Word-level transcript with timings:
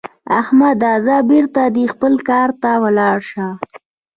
احمده؛ 0.39 0.93
ځه 1.05 1.15
بېرته 1.29 1.61
دې 1.75 1.85
خپل 1.93 2.13
کار 2.29 2.49
ته 2.61 2.71
ولاړ 2.83 3.17
شه. 3.31 3.47